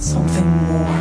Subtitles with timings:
[0.00, 0.97] something more?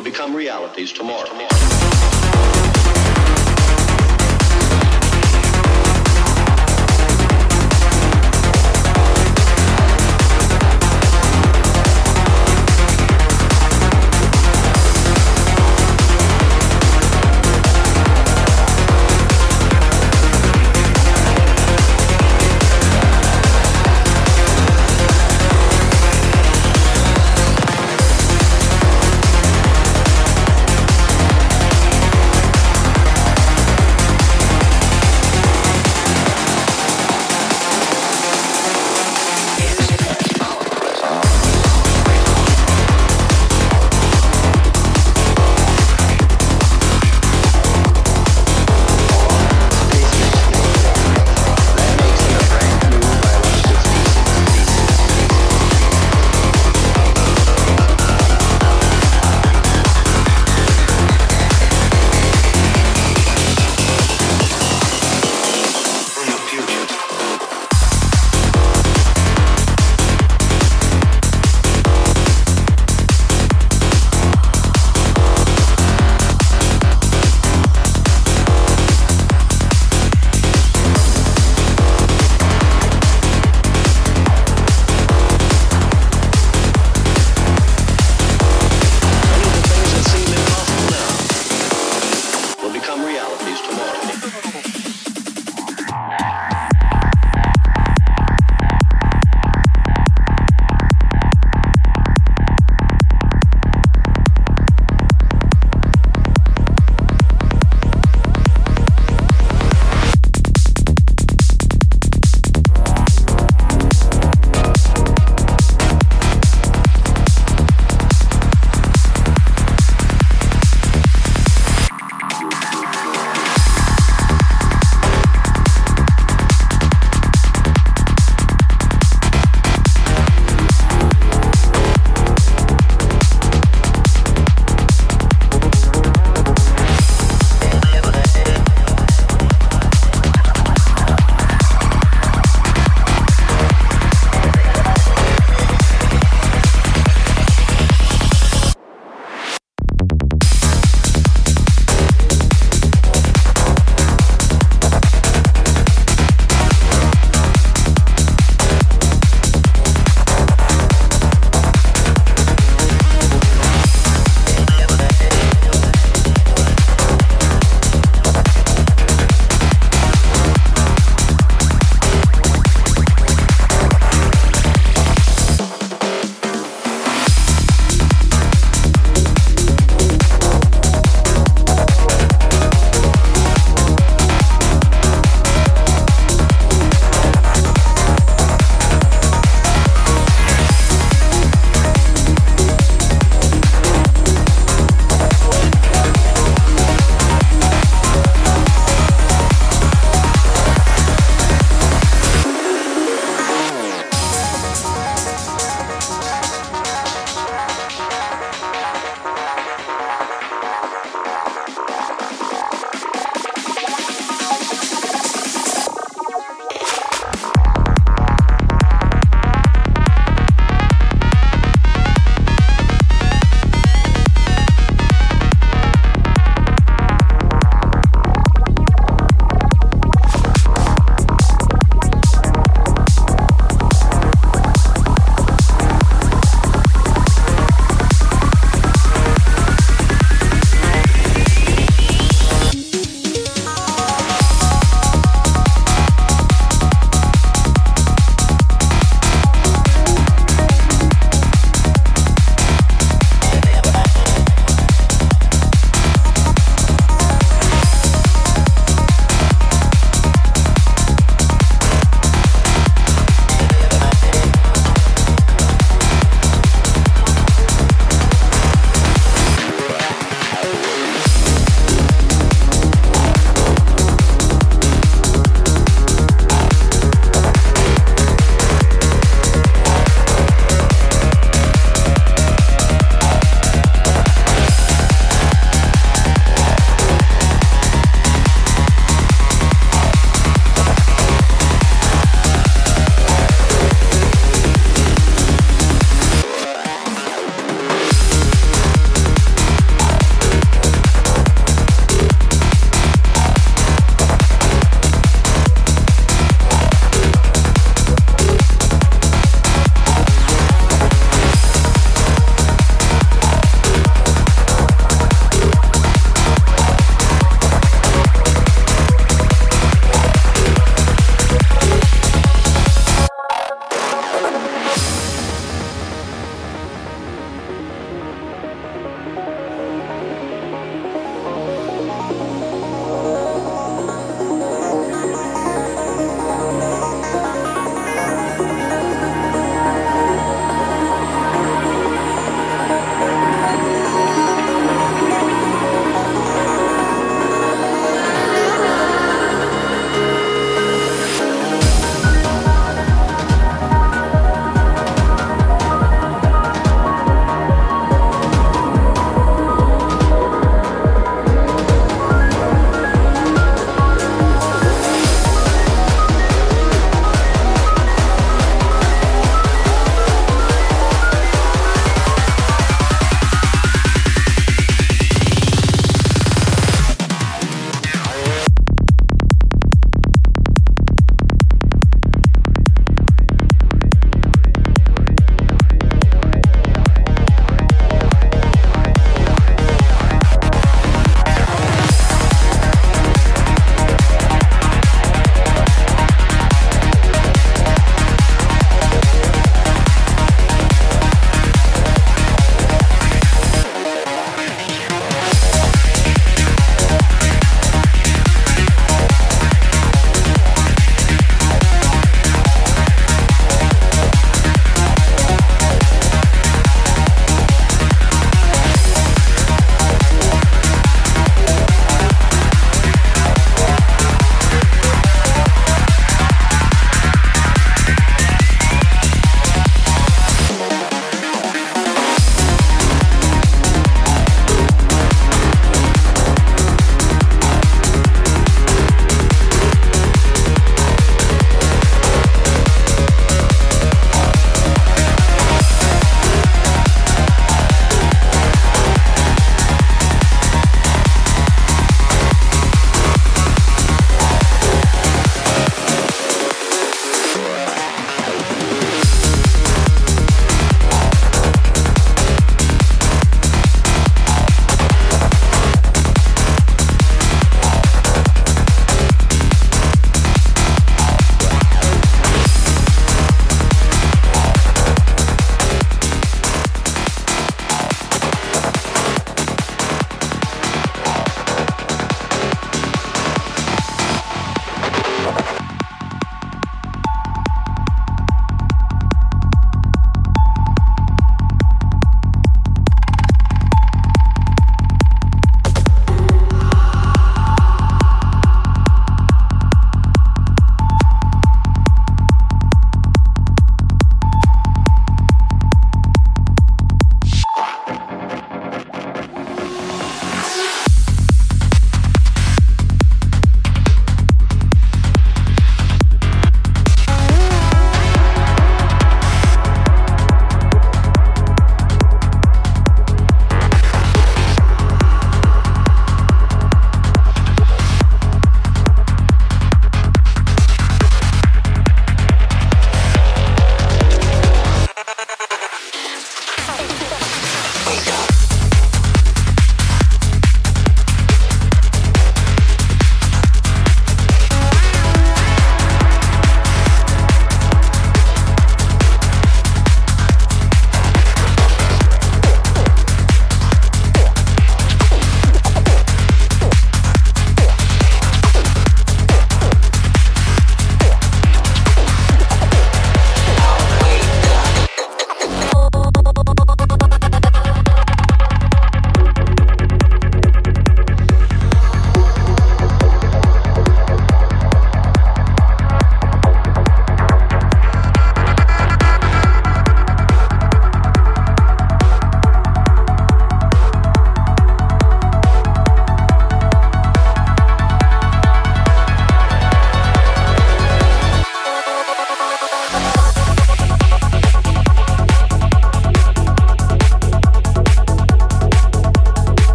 [0.00, 1.26] will become realities tomorrow.
[1.26, 2.69] tomorrow.